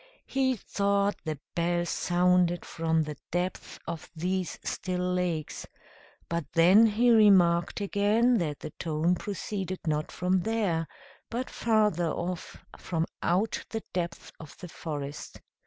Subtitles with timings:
[0.25, 5.67] He thought the bell sounded from the depths of these still lakes;
[6.27, 10.87] but then he remarked again that the tone proceeded not from there,
[11.29, 15.39] but farther off, from out the depths of the forest.